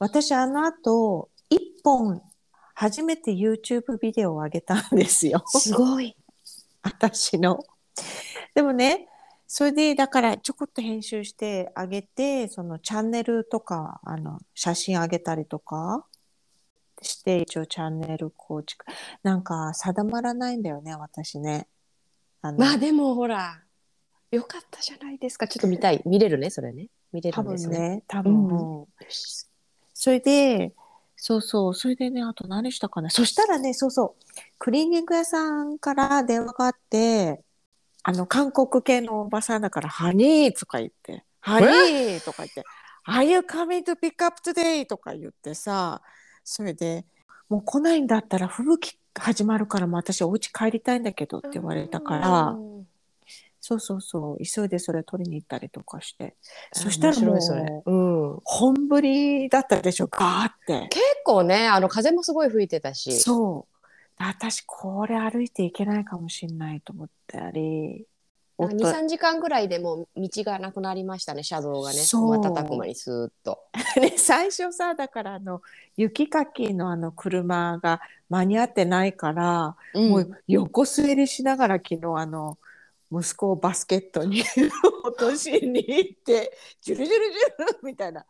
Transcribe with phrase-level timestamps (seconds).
[0.00, 2.22] 私あの後、一本、
[2.74, 5.44] 初めて YouTube ビデオを上げたんですよ。
[5.46, 6.16] すごい。
[6.82, 7.62] 私の。
[8.54, 9.08] でもね、
[9.46, 16.06] それで、だからちょこっと編集してあげて、そのチャンネルとか、あの、写真あげたりとか
[17.02, 18.86] して、一応チャンネル構築。
[19.22, 21.68] なんか定まらないんだよね、私ね。
[22.40, 23.60] あのまあでもほら、
[24.30, 25.46] よかったじゃないですか。
[25.46, 26.00] ちょっと見たい。
[26.06, 26.88] 見れるね、それね。
[27.12, 27.76] 見れる多んですね。
[27.76, 28.48] 分ね、多分。
[28.48, 28.86] うん
[30.02, 30.72] それで、
[31.14, 33.10] そうそう、それでね、あと何したかな。
[33.10, 34.24] そしたらね、そうそう、
[34.58, 37.44] クリーニング屋さんから電話があって、
[38.02, 42.64] あの、韓国系のおばさんだから、ハニーとか言って、ハニーとか言って、
[43.06, 44.86] Are you coming to pick up today?
[44.86, 46.00] とか言ってさ、
[46.44, 47.04] それで、
[47.50, 52.69] もう来ないんだったら吹雪始まるから、もう私お家帰りたいんだけどって言われたから、うん
[53.70, 56.34] そうそうそう、急いでそれ取りに行ったりとかして。
[56.74, 60.88] あそしたらも面白いそれう、うん、本降りだったでしょ、ガーって。
[60.88, 63.20] 結構ね、あの風もすごい吹いてたし。
[63.20, 63.74] そう。
[64.18, 68.06] 私、これ歩いていけないかもしれないと思ったり。
[68.58, 71.98] 2、夫3時間ぐらいでもう道がなくなりましたね、車道がね。
[71.98, 73.60] 瞬く間にスーッと。
[74.02, 75.62] ね最初さ、だからあの、
[75.96, 82.58] 雪かきのあの車が間に合ってないから、もう横滑りしながら昨日あの、
[83.12, 84.42] 息子をバスケットに
[85.04, 88.24] 落としに行って、 ジュルジュルジュルみたいな。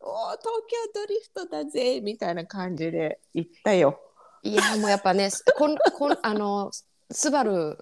[0.00, 4.00] おー東京ドリフトだぜみたいな感じで行ったよ。
[4.42, 6.70] いやもうやっぱね、 こんこんあの
[7.10, 7.78] スバル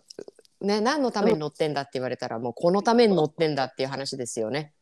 [0.60, 4.72] ね何のために乗ってんだって言われたらもうこのために乗ってんだっていう話ですよね。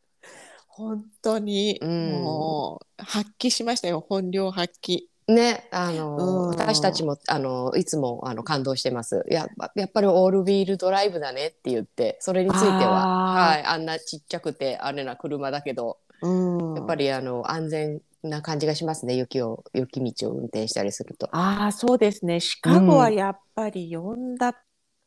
[0.67, 5.10] 本当に、うんもう発揮しましたよ本領発揮。
[5.27, 9.25] ね、あの、うん私たちもあのいつもあの感動してます。
[9.29, 19.15] ややっぱりオールウィールドライブだねって言って、それについては、はい、あんなちっちゃくてあれな車だけど、うん、やっぱりあの安全な感じがしますね。
[19.15, 21.29] 雪を雪道を運転したりすると。
[21.31, 24.55] ああそうですねシカゴはやっぱり呼んだ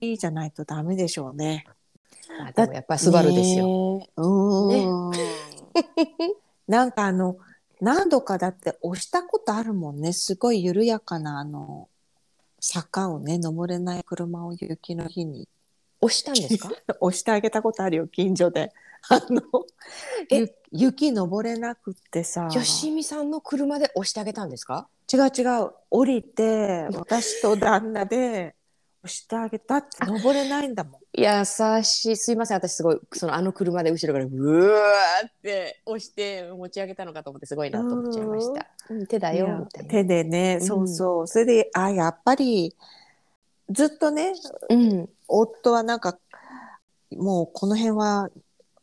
[0.00, 1.66] いいじゃないとダメでしょうね。
[2.46, 3.98] あでもやっぱりスバルですよ。
[3.98, 4.20] ねえ。
[4.20, 5.10] うん。
[6.66, 7.36] なんかあの
[7.84, 11.88] 何度かだって押したことあるもんねすごい緩やかなあの
[12.60, 15.46] 坂をね登れない車を雪の日に
[16.00, 16.70] 押したんですか？
[17.00, 18.72] 押してあげたことあるよ近所で。
[19.10, 19.42] あの
[20.30, 20.38] え？
[20.40, 24.88] ゆ雪登れなくってさよしみさんの車で押してあげたんですか？
[25.12, 28.54] 違う違う降りて私と旦那で押
[29.08, 31.00] してあげたって登れないんだもん。
[31.12, 31.26] 優
[31.82, 32.16] しい。
[32.16, 32.56] すいません。
[32.56, 38.66] 私すごいそのあの車で後ろからうわーって押して持ち上げたのかと思ってすごいなと思っちゃいました。
[38.90, 39.90] うん、手だよみたいな。
[39.90, 42.74] 手でね、うんそうそうそれであやっぱり
[43.70, 44.34] ずっとね
[44.70, 45.08] うん。
[45.28, 46.18] 夫はなんか
[47.16, 48.30] もうこの辺は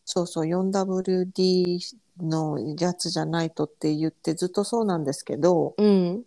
[0.06, 6.24] そうそう 4WD のやつじゃないとって言ってずっとそうなんですけどうん。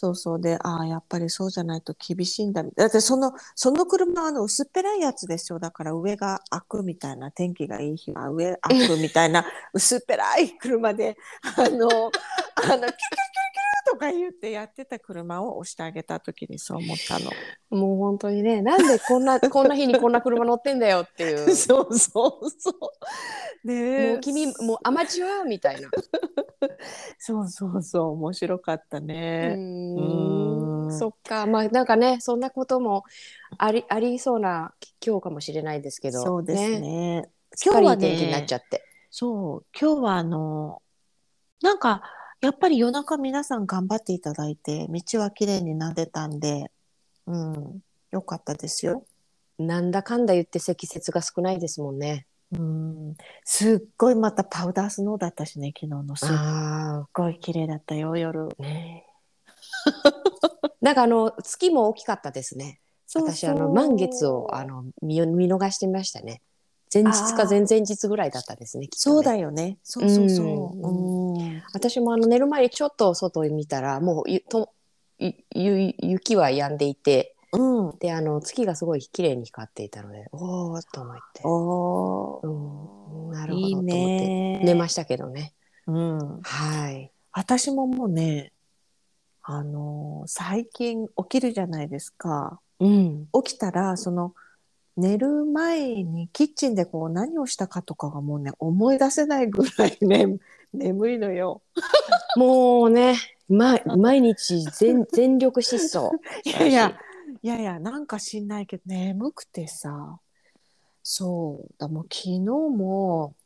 [0.00, 0.40] そうそう。
[0.40, 5.58] でああやっぱりそうじゃないと厳しいんだだってそのその車はあの薄っぺらいやつですよ。
[5.58, 9.44] だから上が開くみたいな天気がいい日は上開くみたいな
[9.74, 13.47] 薄っぺらい車であのあのキュキュキュキュキュ
[13.90, 17.30] とか言ってやってた車を押してあげた時にそう思ったの。
[17.70, 21.54] もう本当にね、なんでこんな こんな日にこんな車乗ってんだよっていう。
[21.54, 23.66] そうそうそう。
[23.66, 25.88] ねえもう君もうアマチュアみたいな。
[27.18, 29.54] そうそうそう面白かったうね。
[29.56, 33.04] ーうんんそっか、まあなんかね、そんなことも
[33.56, 36.22] ありありそうな今日かもしれないですけど。
[36.22, 37.30] そうですね。
[37.54, 38.84] すっかりいい今日は天気になっねちゃって。
[39.10, 40.82] そう今日はあの
[41.62, 42.02] なんか
[42.40, 46.70] やっぱり夜中皆さん頑張っていただいて道は綺麗になってたんで、
[47.26, 49.04] うんよかったですよ。
[49.58, 52.26] なんだかんだ言って積雪が少ないですもんね。
[52.52, 58.48] うんすっごいまたパウダースノーだったしね昨日のすっあごい綺麗だったよ夜。
[58.58, 59.04] あ、ね。
[60.80, 62.80] なんかあの月も大きかったですね。
[63.06, 66.40] そう私あの満月をあの見見逃してましたね。
[66.92, 68.86] 前日か前々日ぐらいだったですね。
[68.86, 69.78] ねそうだよね。
[69.82, 70.46] そうそうそう。
[70.46, 74.70] ううん私もあの寝る前にちょっと外を見たらもうゆと
[75.18, 77.98] ゆゆ雪は止んでいてうん。
[77.98, 84.60] であの月がすごい綺麗に光っていたのでおおと思って、おうん、なるほどと思ってね。
[84.64, 85.54] 寝ましたけどね
[85.86, 86.40] うん。
[86.42, 88.52] はい私ももうね、
[89.42, 92.60] あのー最近起きるじゃないですか。
[92.80, 94.34] うん起きたら、その、
[94.98, 100.26] 寝る前にキッチンでこう何をしたかとかがもうね、思い出せないぐらいね、
[100.74, 101.62] 眠いのよ。
[102.36, 103.16] もうね、
[103.48, 106.10] ま、毎日全 全力疾走。
[106.44, 106.98] いやいや、
[107.42, 110.18] いやいや、なんか知んないけど、眠くてさ、
[111.04, 113.36] そう、だもう昨日も、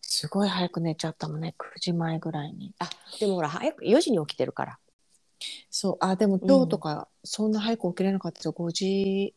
[0.00, 2.74] すごい早く寝ちゃったもんね9時前ぐらいに。
[2.78, 2.88] あ
[3.20, 4.78] でもほら早く4時に起きてるから。
[5.68, 5.96] そう。
[6.00, 8.54] あでも今日とかそんな早く起きれなかったよ。
[8.56, 9.34] 5時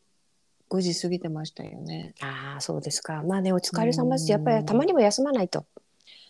[0.69, 2.13] 5時過ぎてましたよね。
[2.21, 3.23] ああそうですか。
[3.23, 4.23] まあねお疲れ様です。
[4.25, 4.31] うん。
[4.31, 5.65] やっぱりたまにも休まないと。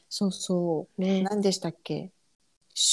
[0.10, 1.02] そうそう。
[1.02, 1.22] ね。
[1.24, 2.12] 何でしたっけ？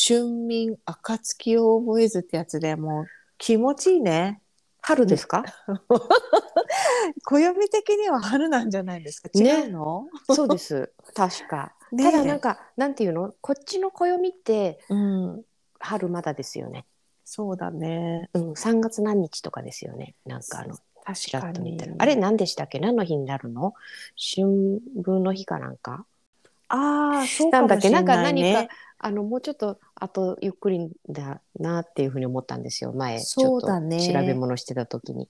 [0.08, 3.06] 春眠暁を覚えずってやつでもう
[3.38, 4.40] 気持ちいいね。
[4.82, 5.44] 春ですか？
[7.24, 9.28] 暦的には春なんじゃないですか？
[9.34, 10.92] 違ねうの、そうです。
[11.14, 13.32] 確か、 ただなんかなんていうの？
[13.40, 15.42] こっちの暦ってうん。
[15.78, 16.86] 春まだですよね。
[17.24, 18.30] そうだね。
[18.34, 20.14] うん3月何日とかですよね。
[20.24, 20.76] なんかあの
[21.06, 21.50] 確かに。
[21.50, 22.80] っと見たらあれ何でしたっけ？
[22.80, 23.74] 何の日になるの？
[24.16, 26.04] 春分の日かなんか？
[26.68, 27.90] ああそうなんだっけ？
[27.90, 32.92] かもしれなんか何ないねかあのもうちょっとあとゆっくりだなっていうふうに思ったんですよ。
[32.92, 35.28] 前ちょっと調べ物してた時に、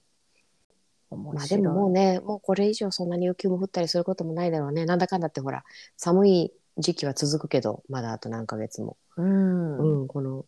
[1.11, 4.85] まあでももうねもうこれ以上そんなに雪も降ったりすることもないだろうね。
[4.85, 5.63] なんだかんだってほら
[5.95, 10.45] 寒い時期は続くけどまだあと何ヶ月も、うん、うんこの、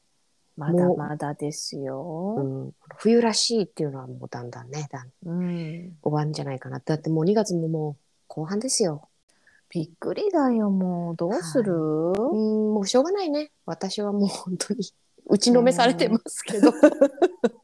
[0.59, 2.35] まだまだですうよ。
[2.44, 6.81] ん、冬らしいっていうのはもうだんだんねだんうん、終わるんじゃないかな。
[6.83, 7.95] だってもう2月ももう
[8.27, 9.07] 後半ですよ。
[9.69, 11.15] びっくりだよ、もう。
[11.15, 13.51] どうする、うんもうしょうがないね。
[13.65, 14.81] 私はもう本当に
[15.27, 16.73] 打ちのめされてますけど、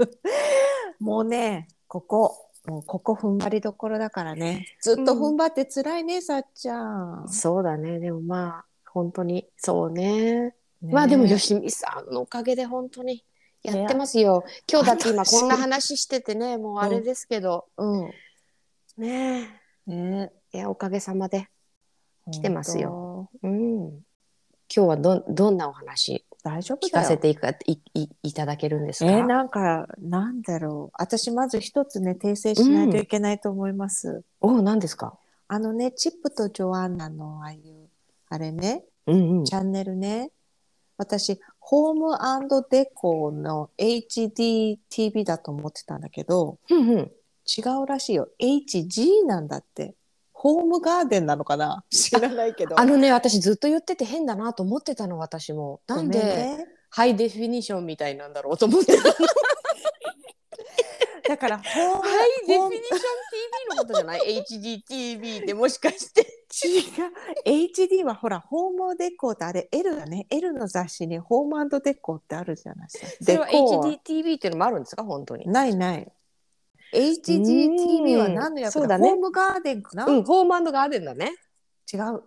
[1.00, 4.68] もうね、ここ、もうここ踏ん張りどころだからね。
[4.82, 7.28] ずっと踏ん張って辛いね、さっちゃん。
[7.28, 8.00] そうだね。
[8.00, 8.66] でもまあ
[8.96, 10.56] 本当にそうね
[10.86, 13.24] ねまあでもよしみさんのおかげで本当に
[13.64, 14.44] やってますよ。
[14.72, 18.12] 今日だって今私こんな話しててねもうあれですけど、うん。
[18.98, 21.48] ねね、えいやおかげさまで、
[22.32, 23.30] 来てますよ。
[23.44, 24.04] うん、今
[24.70, 26.88] 日はどどんなお話大丈夫。
[26.88, 30.96] 聞かせていかいいいただけるんですか、えーなんか、なんだろう。
[30.98, 34.24] 私、まず一つね、訂正しないといけないと思います。
[34.42, 35.18] お何ですか、
[35.48, 37.90] あのね、チップとジョアンナのああいう、
[38.30, 40.32] あれね、うんうんチャンネルね。
[40.98, 42.18] 私、ホーム
[42.70, 47.12] デコの HDTV だと思ってたんだけど、うんうん
[47.48, 48.28] 違うらしいよ。
[48.42, 49.94] HG なんだって。
[50.34, 51.84] ホームガーデンなのかな？
[51.92, 52.80] 知らないけど。
[52.80, 59.18] あのね私ずっと言ってて変だなと思ってたの私もなんで、ねハイデフィニッションみたいなんだろうと思ってたハ
[61.28, 61.72] だから、ホーム、
[62.46, 63.02] イデフィニッション TV
[63.70, 66.26] のことじゃない？HDTV ってもしかして。
[67.46, 70.26] HD はほら、ホームデコってあれ L だね。
[70.30, 73.24] L の雑誌にホームデコってあるじゃないですか。
[73.24, 75.04] それは HDTV っていうのもあるんですか？
[75.04, 76.12] 本当にないない。
[76.94, 78.72] HGTV は何の役だ？
[78.72, 81.34] そうだねホームガーデンかな、うん、ホームガーデンだね。
[81.92, 82.24] 違う。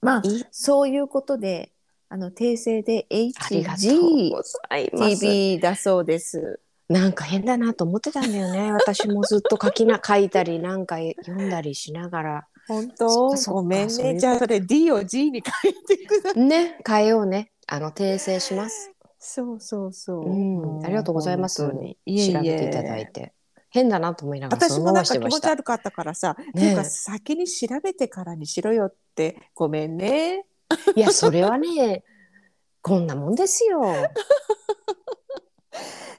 [0.00, 1.72] まあ、そういうことで、
[2.08, 3.14] あの、訂正であ
[3.50, 5.60] りがとう HGTV ございます。
[5.60, 6.60] だそうです。
[6.88, 8.72] なんか変だなと思ってたんだよね。
[8.72, 12.46] 私もずっと書きな書いたりなんか読んだりしながら。
[12.68, 13.30] 本当？
[13.30, 14.18] ごめんね。
[14.18, 16.42] じゃあ、それ D を G に変えてください。
[16.42, 17.50] ね、変えようね。
[17.66, 18.90] あの訂正します。
[19.18, 20.26] そうそうそう。
[20.26, 23.32] うんもありがとうございます調べていただいて。
[23.70, 25.18] 変だなと思いながら私もなんか気。
[25.18, 30.46] 持ち悪かったからさ、ねていうか先に調べてからにしろよってごめんね。
[30.94, 32.04] いやそれはね、
[32.82, 33.82] こんなもんですよ。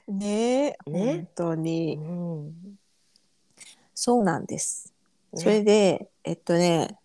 [0.08, 2.52] ねえ、ね本当うにん。
[3.94, 4.92] そうなんです。
[5.32, 6.98] ねそれでえっとね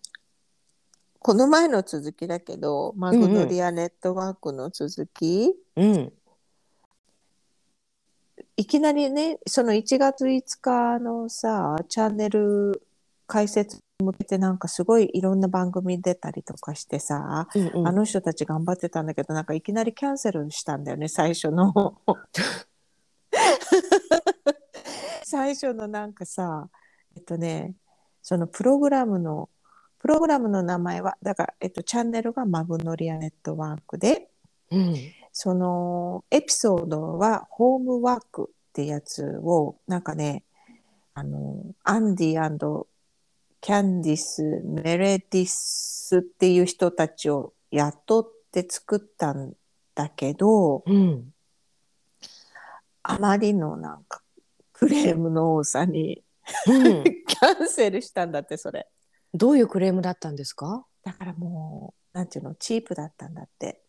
[1.20, 6.12] この前の続きだけどマグノリアネットワークの続き、うん。
[8.56, 12.82] いきなりねその1月5日のさチャンネル
[13.28, 17.88] 開設に向けてなんかすごいいろんな番組出たりとかしてさ、うんうん。
[17.88, 22.00] あの人たち頑張ってたんだけどなんかいきなりキャンセルしたんだよね最初の。
[25.24, 26.68] 最初のなんかさ
[27.14, 27.76] えっとね
[28.22, 29.48] そのプログラムの
[29.98, 34.28] プログラムの名前はだから、えっと、チャンネルがマグノリアネットワークで
[34.70, 34.96] うん。
[35.32, 40.44] そのエピソードはホームワークってやつをなんかね
[41.14, 42.86] あのアンディ
[43.60, 49.54] キャンディス・メレディスっていう人たちを雇って作ったん
[49.94, 51.32] だけどうん。
[53.04, 54.22] あまりのなんか
[54.72, 56.22] クレームの多さに
[56.66, 57.04] うん。
[57.26, 58.86] キャンセルしたんだってそれ
[59.34, 60.84] どういうクレームだったんですか？
[61.04, 63.82] だからもうなんていうのチープだったんだって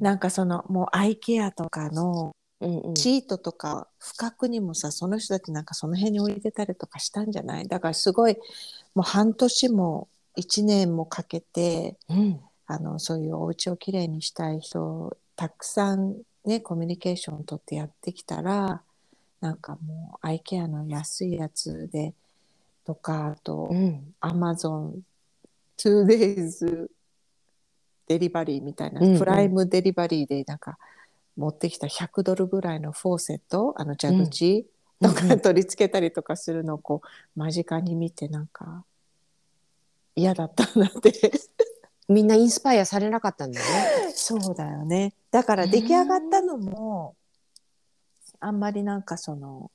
[0.00, 2.96] なんかそのもうアイケアとかのうんうん。
[2.96, 7.68] シートとか不覚にもさその人たちなんかその辺に置いてたりとかしたんじゃない？
[7.68, 8.36] だからすごい
[8.94, 12.40] もう半年も1年もかけてうん。
[12.68, 18.82] あのそういうお家をきれいにしたい人たくさんねコミュニケーションをとってやってきたら
[19.40, 22.14] なんかもうアイケアの安いやつで
[22.84, 24.14] とかあとうん。
[24.20, 25.00] アマゾン
[25.78, 26.88] 2days
[28.08, 29.18] デリバリーみたいな、うんうん。
[29.18, 30.78] プライムデリバリーでなんか
[31.36, 34.66] 持ってきた100ドルぐらいのフォーセットあの蛇口
[35.02, 38.84] とか取り付けたりとかするのをこう間近に見てなんか
[40.14, 41.12] 嫌だったなって。
[42.08, 44.12] みんなインスパイアされなかったんだよね。
[44.14, 45.12] そうだよね。
[45.30, 47.16] だから出来上がったのも
[48.40, 49.70] あんまりなんかその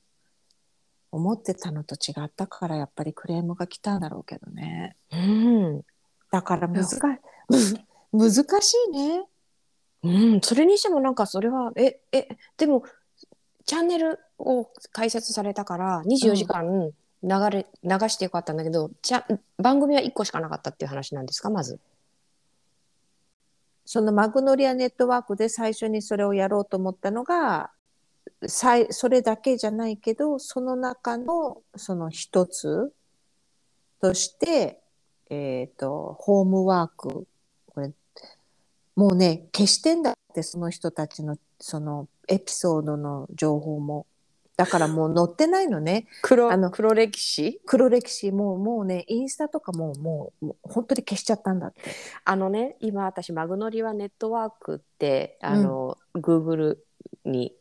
[1.12, 5.82] 思ってたのと違ったからやっぱりクレームが来たんだろうけどねうん。
[6.32, 6.98] だから難し
[8.14, 9.26] 難しいね
[10.04, 12.28] うん、それにしてもなんかそれはええ
[12.58, 12.84] でも
[13.66, 16.92] チャンネルを開設されたから24時間
[17.24, 19.26] 流れ、流してよかったんだけどちゃ
[19.58, 21.80] 番組は1個しかなかったっていう話なんですかまず？
[23.86, 27.72] そのマグノリアネットワークで最初にそれをやろうと思ったのが
[28.48, 32.92] それだけじゃないけどその中のその一つ
[34.02, 34.82] として、
[35.30, 37.28] えっとホームワーク
[37.68, 37.92] これ
[38.96, 44.06] もうね消してんだってその人たちのそのエピソードの情報も。
[44.58, 46.06] だからもう載ってないのね。
[46.22, 47.62] 黒あの黒歴史？
[47.66, 48.32] 黒歴史。
[48.32, 51.82] もうもうねインスタとかももうもう本当に消しちゃったんだって。
[52.26, 56.78] あのね今私マグノリアネットワークってあの、Google
[57.26, 57.56] に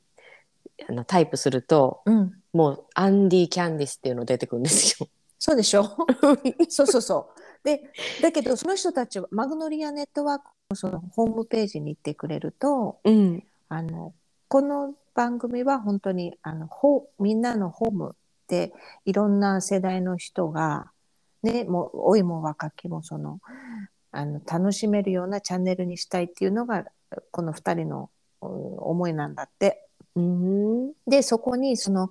[0.88, 5.08] あのタイプするとうんもうアンディ・キャンディスっていうの出てくるんですよ。
[5.38, 5.84] そうでしょ？
[6.68, 7.40] そうそうそう。
[7.64, 14.14] で、だけどその人たちはマグノリアネットワークのそのホームページに行ってくれると、うんあの、
[14.48, 18.16] この番組は本当にあのほみんなのホーム
[18.48, 18.72] で
[19.04, 20.90] いろんな世代の人が、
[21.42, 23.40] ね、もう老いも若きもその、
[24.10, 26.84] あの楽しめるようなチャンネルにしたいっていうのが
[27.30, 28.10] この二人の
[28.42, 29.86] うん思いなんだって。
[30.16, 32.10] うんでそこにその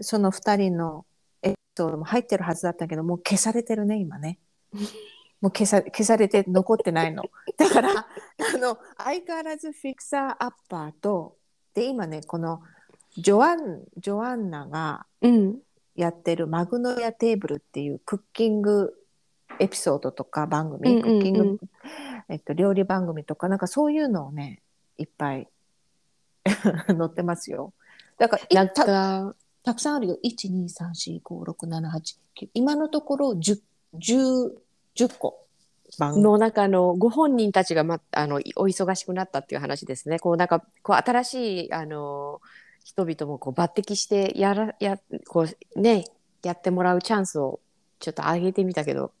[0.00, 1.06] その2人の
[1.42, 4.38] エピソードも入ってるはずだったけどもう消されてるね今ね。
[5.40, 7.24] もう消さ消されて残ってないの。
[7.58, 11.36] だからあの相変わらずフィクサーアッパーと
[11.74, 12.62] で今ねこの
[13.16, 15.58] ジョアンジョアンナがうん
[15.94, 18.94] やってるマグノリアテーブルっていうクッキング
[19.60, 21.60] エピソードとか番組、クッキング、
[22.28, 24.60] えっと、料理番組とかなんかそういうのをね
[24.98, 25.46] いっぱい
[26.86, 27.72] 載ってますよ。
[28.18, 30.18] だからいなんたかたくさんあるよ。
[30.22, 32.48] 1、2、3、4、5、6、7、8、9。
[32.54, 33.60] 今のところ10、
[33.94, 34.52] 10、
[34.96, 35.40] 10個。
[36.00, 40.18] の中のご本人たちが、ま、あのお忙しくなったっていう話ですね。
[40.18, 42.40] こうなんかこう新しいあの
[42.84, 44.98] 人々もこう抜擢してやらや
[45.28, 45.46] こ
[45.76, 46.04] うね
[46.42, 47.60] やってもらうチャンスを
[48.00, 49.12] ちょっと上げてみたけど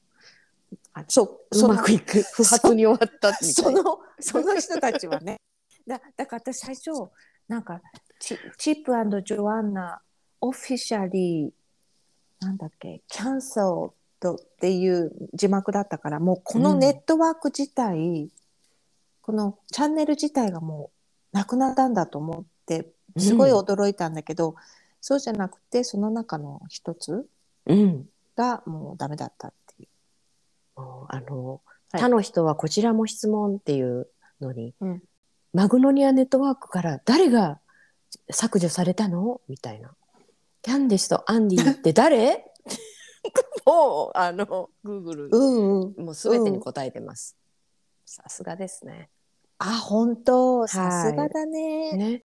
[1.52, 3.82] そう、まくいく不発に終わったみたいな。
[3.82, 5.40] その、その人たちはね。
[5.86, 6.90] だだから私最初、
[7.48, 7.80] なんか
[8.18, 10.00] チ、チップジョアンナ、
[10.40, 18.30] オフィシャリー、なんだっけ、キャンセルドっていう字幕だったから、もうこのネットワーク自体、
[19.22, 20.90] このチャンネル自体がも
[21.32, 24.54] うなくなったんだと思って、すごい驚いたんだけど、
[25.00, 27.28] そうじゃなくて、その中の一つ
[27.66, 28.08] うん。
[28.36, 29.86] がもうダメだったってい
[30.76, 30.80] う。
[30.80, 31.60] もうあの、
[31.92, 32.00] はい。
[32.00, 34.08] 他の人はこちらも質問っていう
[34.40, 35.02] のに、うん
[35.54, 37.60] マグノニアネットワークから誰が
[38.28, 39.40] 削除されたの？
[39.48, 39.92] みたいな。
[40.62, 42.44] キャンディスとアンディって誰？
[43.64, 46.04] もうあの Google うんうん。
[46.04, 47.36] もう全てに答えてます。
[48.04, 49.08] さすがですね。
[49.58, 51.92] あ、本当いさすがだね。
[51.92, 52.24] ね。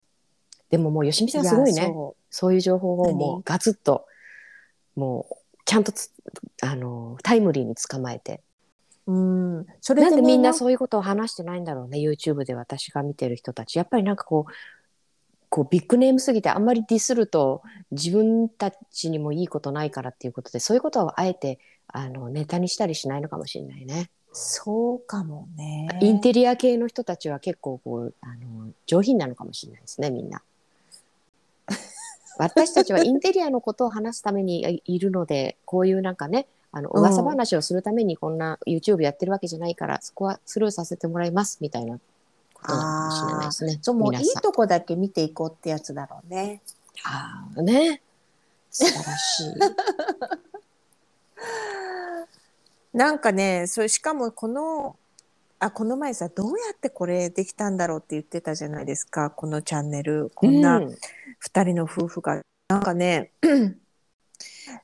[0.69, 1.81] でももう吉見さんすごいね。
[1.81, 3.39] やそそういう情報をも何？
[3.39, 4.05] うガツッと
[4.95, 6.11] もうちゃんとつ
[6.61, 8.43] あのタイムリーに捕まえて。
[9.07, 9.67] ううん。
[9.81, 14.51] それで,、なんでみんなうそういうことを話してないんだろうね YouTube で私が見てる人たちやっぱりなんかこう
[15.49, 24.09] こうビッグネームすぎてあんまりディスると自分たちにもいいことないからっていうことでそういうことをあえてあのネタにしたりしないのかもしれないね。
[24.31, 25.87] そうかもね。
[26.01, 30.41] インテリア系の人たちは結構こうあの上品なのかもしれないですねみんな。
[32.39, 41.99] 私たちはインテリアのことを話すためにいいるのでこういうなんかねあのうん噂話をするためにこんな YouTube やってるわけじゃないから、そこはスルーさせてもらいますみたいな
[42.53, 43.79] ことなのかもしれないですね。
[43.81, 46.61] そうもういいとこだけ見ていこうってやつだろうね。
[47.03, 48.01] あーね
[48.71, 49.53] 素晴らしい。
[52.97, 54.95] なんかね、それしかもこの、
[55.59, 60.31] あ、この前さ、どうやってこれできたんだろうって言ってたじゃないですか、このチャンネル。
[60.33, 60.97] こんなうん
[61.37, 62.41] 二人の夫婦が。
[62.69, 63.31] なんかね、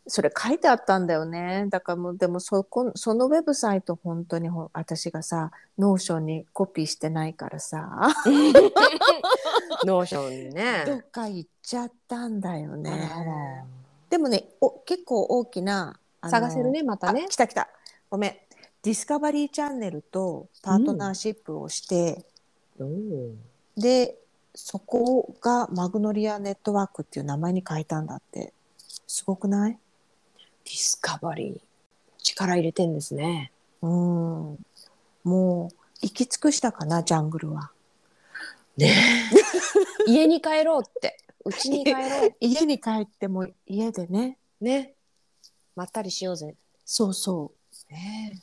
[0.07, 1.67] それ書いてあったんだよね。
[1.69, 8.09] だからもう、でもそこ、そのウェブサイト本当にほ私がさ、ノーションにコピーしてないからさ、
[9.85, 10.83] ノーションにね。
[10.85, 13.65] どっか行っちゃったんだよね
[14.09, 17.29] でもね、お結構大きな、探せるねまたねあ。
[17.29, 17.69] 来た来た。
[18.09, 18.35] ごめん。
[18.81, 22.25] ディスカバリーチャンネルとパートナーシップをして、
[22.79, 23.33] おー
[23.77, 24.17] で
[24.55, 28.53] そこがマグノリアネットワークっていう名前に変えたんだって
[29.11, 29.71] すごくない？
[29.71, 31.59] ディスカバリー。
[32.19, 33.51] 力入れてんですね。
[33.81, 33.89] うん。
[35.23, 37.71] もう行き尽くしたかなジャングルは。
[38.77, 38.93] ね。
[40.05, 41.17] 家に帰ろうって。
[41.43, 42.35] うちに帰ろう。
[42.39, 44.37] 家に帰っても家でね。
[44.61, 44.93] ね。
[45.75, 46.55] まったりしようぜ。
[46.85, 47.51] そうそ
[47.89, 47.91] う。
[47.91, 48.39] ね